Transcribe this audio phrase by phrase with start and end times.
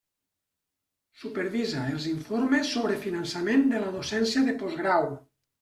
[1.23, 5.11] Supervisa els informes sobre finançament de la docència de postgrau.